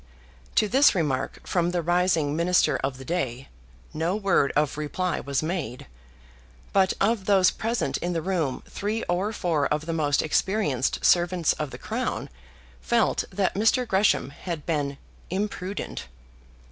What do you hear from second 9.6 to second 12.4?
of the most experienced servants of the Crown